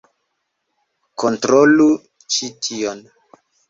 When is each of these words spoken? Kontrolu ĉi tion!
Kontrolu 1.25 1.89
ĉi 2.35 2.53
tion! 2.67 3.09